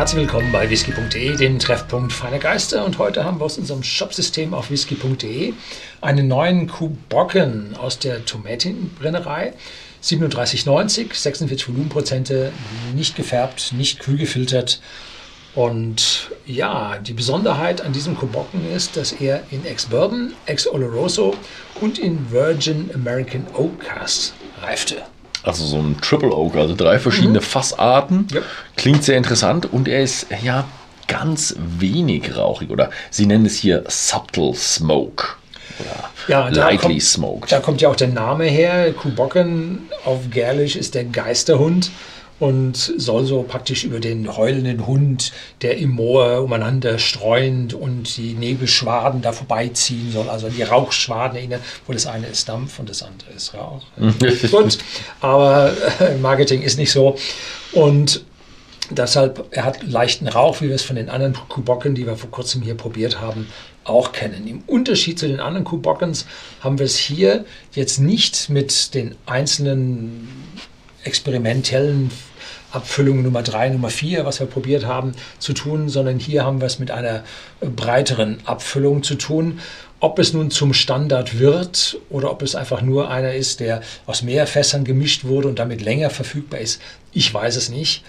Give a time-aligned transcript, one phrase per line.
[0.00, 2.86] Herzlich willkommen bei whisky.de, dem Treffpunkt feiner Geister.
[2.86, 5.52] Und heute haben wir aus unserem Shopsystem auf whisky.de
[6.00, 9.52] einen neuen Kubocken aus der Tomatenbrennerei.
[10.02, 12.50] 37,90, 46 Volumenprozente,
[12.94, 14.80] nicht gefärbt, nicht kühl gefiltert.
[15.54, 21.34] Und ja, die Besonderheit an diesem Kubocken ist, dass er in Ex-Bourbon, Ex-Oloroso
[21.82, 24.32] und in Virgin American Oak Cast
[24.62, 25.02] reifte.
[25.42, 27.44] Also so ein Triple Oak, also drei verschiedene mhm.
[27.44, 28.26] Fassarten.
[28.32, 28.40] Ja.
[28.76, 30.64] Klingt sehr interessant und er ist ja
[31.08, 35.24] ganz wenig rauchig oder sie nennen es hier Subtle Smoke.
[35.80, 37.52] Oder ja, lightly kommt, smoked.
[37.52, 38.92] Da kommt ja auch der Name her.
[38.92, 41.90] Kubocken auf Gälisch ist der Geisterhund
[42.40, 48.32] und soll so praktisch über den heulenden Hund, der im Moor umeinander streuend und die
[48.32, 53.02] Nebelschwaden da vorbeiziehen soll, also die Rauchschwaden erinnern, wo das eine ist Dampf und das
[53.02, 53.82] andere ist Rauch.
[54.50, 54.78] Gut,
[55.20, 57.16] aber äh, Marketing ist nicht so.
[57.72, 58.24] Und
[58.88, 62.30] deshalb, er hat leichten Rauch, wie wir es von den anderen Kubocken, die wir vor
[62.30, 63.48] kurzem hier probiert haben,
[63.84, 64.46] auch kennen.
[64.46, 66.26] Im Unterschied zu den anderen Kubockens
[66.60, 70.28] haben wir es hier jetzt nicht mit den einzelnen
[71.04, 72.10] experimentellen
[72.72, 76.66] Abfüllung Nummer 3, Nummer 4, was wir probiert haben, zu tun, sondern hier haben wir
[76.66, 77.24] es mit einer
[77.60, 79.60] breiteren Abfüllung zu tun.
[79.98, 84.22] Ob es nun zum Standard wird oder ob es einfach nur einer ist, der aus
[84.22, 86.80] mehr Fässern gemischt wurde und damit länger verfügbar ist,
[87.12, 88.04] ich weiß es nicht.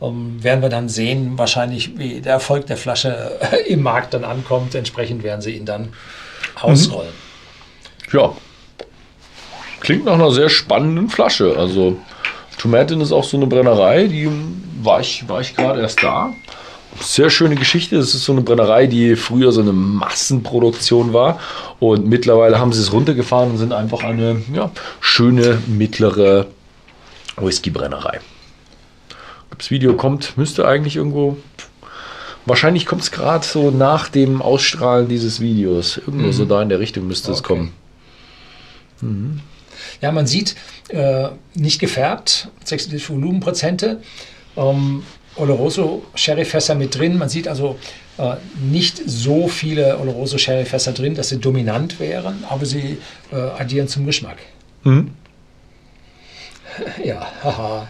[0.00, 3.38] Ähm, werden wir dann sehen, wahrscheinlich, wie der Erfolg der Flasche
[3.68, 4.74] im Markt dann ankommt.
[4.74, 5.92] Entsprechend werden sie ihn dann
[6.56, 7.12] ausrollen.
[8.10, 8.18] Mhm.
[8.18, 8.36] Ja,
[9.80, 11.56] klingt nach einer sehr spannenden Flasche.
[11.56, 11.98] Also
[12.66, 14.28] Tomatin ist auch so eine Brennerei, die
[14.82, 16.34] war ich, war ich gerade erst da.
[17.00, 17.96] Sehr schöne Geschichte.
[17.96, 21.38] Das ist so eine Brennerei, die früher so eine Massenproduktion war.
[21.78, 26.48] Und mittlerweile haben sie es runtergefahren und sind einfach eine ja, schöne mittlere
[27.36, 28.18] Whisky-Brennerei.
[29.56, 31.36] Das Video kommt, müsste eigentlich irgendwo.
[32.46, 35.98] Wahrscheinlich kommt es gerade so nach dem Ausstrahlen dieses Videos.
[35.98, 36.32] Irgendwo mhm.
[36.32, 37.36] so da in der Richtung müsste okay.
[37.36, 37.72] es kommen.
[39.02, 39.40] Mhm.
[40.00, 40.56] Ja, man sieht,
[40.88, 44.02] äh, nicht gefärbt, 66 Volumenprozente.
[44.56, 45.02] Ähm,
[45.36, 47.18] Oloroso Sherryfässer mit drin.
[47.18, 47.78] Man sieht also
[48.18, 52.98] äh, nicht so viele Oloroso Sherryfässer drin, dass sie dominant wären, aber sie
[53.30, 54.38] äh, addieren zum Geschmack.
[54.84, 55.10] Mhm.
[57.02, 57.88] Ja, haha.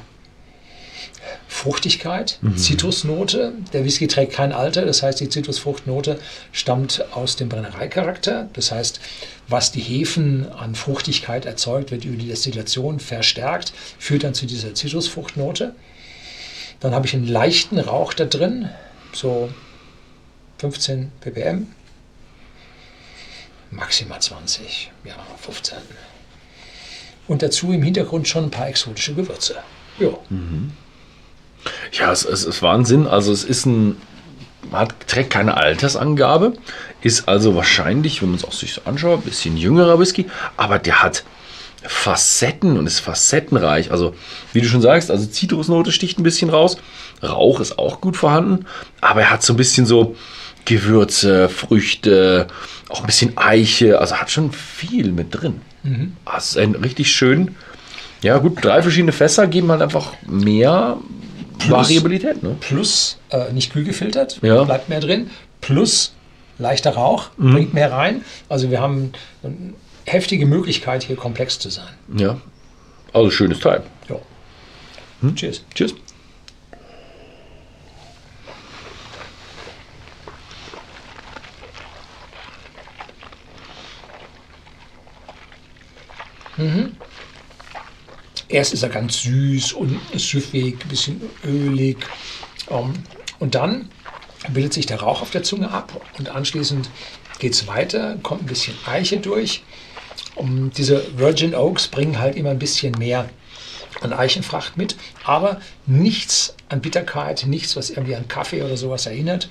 [1.67, 2.57] Fruchtigkeit, mhm.
[2.57, 3.53] Zitrusnote.
[3.73, 6.21] Der Whisky trägt kein Alter, das heißt, die Zitrusfruchtnote
[6.53, 8.49] stammt aus dem Brennereicharakter.
[8.53, 9.01] Das heißt,
[9.49, 14.75] was die Hefen an Fruchtigkeit erzeugt, wird über die Destillation verstärkt, führt dann zu dieser
[14.77, 15.75] Zitrusfruchtnote.
[16.79, 18.69] Dann habe ich einen leichten Rauch da drin,
[19.13, 19.49] so
[20.59, 21.67] 15 ppm,
[23.73, 25.79] maximal 20, ja 15.
[27.27, 29.57] Und dazu im Hintergrund schon ein paar exotische Gewürze.
[29.99, 30.11] Ja.
[30.31, 30.71] Mhm.
[31.93, 33.07] Ja, es, es ist Wahnsinn.
[33.07, 33.97] Also es ist ein,
[34.73, 36.55] hat, trägt keine Altersangabe,
[37.03, 40.27] ist also wahrscheinlich, wenn man es auch sich so anschaut, ein bisschen jüngerer Whisky,
[40.57, 41.25] aber der hat
[41.83, 43.91] Facetten und ist facettenreich.
[43.91, 44.15] Also,
[44.53, 46.79] wie du schon sagst, also Zitrusnote sticht ein bisschen raus.
[47.23, 48.67] Rauch ist auch gut vorhanden,
[49.01, 50.17] aber er hat so ein bisschen so
[50.65, 52.49] Gewürze, Früchte,
[52.89, 54.01] auch ein bisschen Eiche.
[54.01, 55.61] Also hat schon viel mit drin.
[55.85, 56.17] Mhm.
[56.25, 57.55] Das ist ein richtig schön.
[58.23, 60.99] Ja, gut, drei verschiedene Fässer geben halt einfach mehr
[61.59, 62.43] plus, Variabilität.
[62.43, 62.57] Ne?
[62.61, 64.65] Plus äh, nicht kühl gefiltert, ja.
[64.65, 65.31] bleibt mehr drin.
[65.61, 66.13] Plus
[66.59, 67.53] leichter Rauch, mhm.
[67.53, 68.25] bringt mehr rein.
[68.49, 69.13] Also wir haben
[69.43, 69.75] eine
[70.05, 71.89] heftige Möglichkeit, hier komplex zu sein.
[72.17, 72.41] Ja,
[73.13, 73.83] also schönes Teil.
[74.09, 74.17] Ja.
[75.21, 75.35] Hm?
[75.35, 75.63] Cheers.
[75.75, 75.95] Cheers.
[86.57, 86.97] Mhm.
[88.49, 91.99] Erst ist er ganz süß und süffig, ein bisschen ölig.
[92.71, 92.95] Ähm,
[93.39, 93.89] und dann
[94.53, 96.89] bildet sich der Rauch auf der Zunge ab und anschließend
[97.39, 99.63] geht es weiter, kommt ein bisschen Eiche durch.
[100.35, 103.29] Und diese Virgin Oaks bringen halt immer ein bisschen mehr
[104.03, 109.49] an Eichenfracht mit, aber nichts an Bitterkeit, nichts, was irgendwie an Kaffee oder sowas erinnert,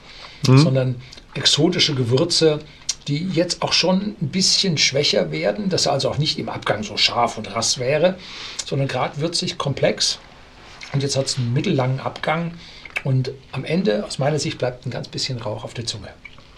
[0.47, 0.57] mhm.
[0.59, 0.95] sondern
[1.33, 2.59] exotische Gewürze,
[3.07, 6.83] die jetzt auch schon ein bisschen schwächer werden, dass er also auch nicht im Abgang
[6.83, 8.17] so scharf und rass wäre,
[8.65, 10.19] sondern gerade würzig komplex.
[10.93, 12.53] Und jetzt hat es einen mittellangen Abgang
[13.03, 16.09] und am Ende, aus meiner Sicht, bleibt ein ganz bisschen Rauch auf der Zunge.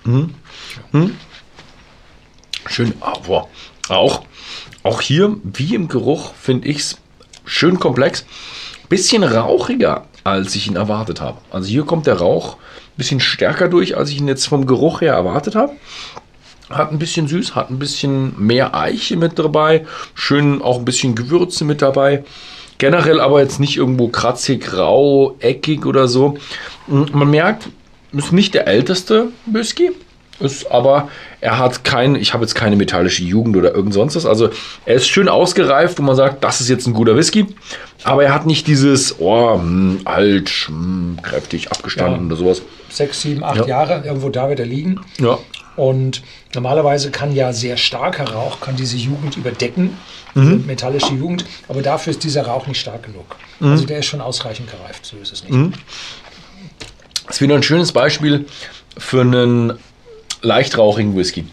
[0.04, 0.36] Mhm.
[0.94, 1.00] Ja.
[1.00, 1.18] Mhm.
[2.68, 3.48] Schön, aber
[3.90, 4.24] auch,
[4.84, 6.98] auch hier, wie im Geruch, finde ich es
[7.46, 8.26] schön komplex.
[8.90, 11.40] Bisschen rauchiger, als ich ihn erwartet habe.
[11.52, 15.02] Also hier kommt der Rauch ein bisschen stärker durch, als ich ihn jetzt vom Geruch
[15.02, 15.74] her erwartet habe.
[16.70, 19.86] Hat ein bisschen süß, hat ein bisschen mehr Eiche mit dabei.
[20.16, 22.24] Schön auch ein bisschen Gewürze mit dabei.
[22.78, 26.38] Generell aber jetzt nicht irgendwo kratzig, rau, eckig oder so.
[26.88, 27.70] Man merkt,
[28.12, 29.92] ist nicht der älteste Whisky,
[30.40, 31.10] ist aber
[31.42, 34.26] er hat kein, ich habe jetzt keine metallische Jugend oder irgend sonst was.
[34.26, 34.50] Also
[34.86, 37.48] er ist schön ausgereift, wo man sagt, das ist jetzt ein guter Whisky.
[38.04, 42.26] Aber er hat nicht dieses, oh, mh, hm, alt, mh, hm, kräftig, abgestanden ja.
[42.28, 42.62] oder sowas.
[42.90, 43.68] Sechs, sieben, acht ja.
[43.68, 45.00] Jahre, irgendwo da wird er liegen.
[45.20, 45.40] Ja.
[45.78, 46.24] Und
[46.56, 49.96] normalerweise kann ja sehr starker Rauch, kann diese Jugend überdecken,
[50.34, 50.66] mhm.
[50.66, 51.46] metallische Jugend.
[51.70, 53.36] Aber dafür ist dieser Rauch nicht stark genug.
[53.60, 53.72] Mhm.
[53.72, 55.54] Also der ist schon ausreichend gereift, so ist es nicht.
[55.54, 55.74] Mhm.
[57.28, 58.46] Das ist wieder ein schönes Beispiel
[58.98, 59.74] für einen
[60.42, 61.46] leichtrauchigen Whisky.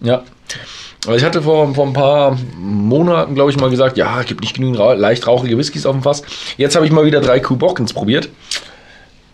[0.00, 0.22] Ja.
[1.06, 4.40] Also ich hatte vor, vor ein paar Monaten, glaube ich, mal gesagt, ja, es gibt
[4.40, 6.22] nicht genügend leichtrauchige Whiskys auf dem Fass.
[6.56, 8.28] Jetzt habe ich mal wieder drei Kuhbockens probiert.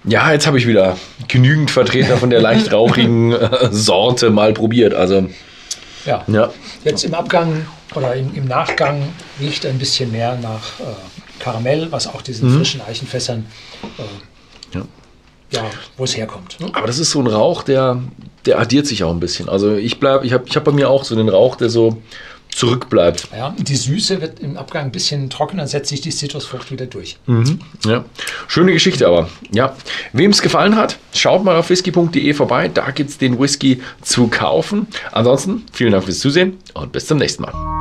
[0.04, 0.96] Ja, jetzt habe ich wieder
[1.28, 4.94] genügend Vertreter von der leichtrauchigen äh, Sorte mal probiert.
[4.94, 5.28] Also
[6.06, 6.24] ja.
[6.26, 6.50] ja.
[6.84, 9.02] Jetzt im Abgang oder im, im Nachgang
[9.38, 10.84] riecht ein bisschen mehr nach äh,
[11.38, 12.58] Karamell, was auch diesen mhm.
[12.58, 13.46] frischen Eichenfässern
[13.98, 14.84] äh, ja
[15.52, 15.64] ja,
[15.96, 16.58] wo es herkommt.
[16.60, 16.68] Ne?
[16.72, 18.00] Aber das ist so ein Rauch, der,
[18.46, 19.48] der addiert sich auch ein bisschen.
[19.48, 22.00] Also ich bleibe, ich habe ich hab bei mir auch so einen Rauch, der so
[22.54, 23.28] zurückbleibt.
[23.36, 27.18] Ja, die Süße wird im Abgang ein bisschen trockener, setzt sich die Zitrusfrucht wieder durch.
[27.26, 28.04] Mhm, ja.
[28.48, 29.28] Schöne Geschichte aber.
[29.52, 29.76] Ja.
[30.12, 32.68] Wem es gefallen hat, schaut mal auf whisky.de vorbei.
[32.68, 34.86] Da gibt es den Whisky zu kaufen.
[35.12, 37.79] Ansonsten vielen Dank fürs Zusehen und bis zum nächsten Mal.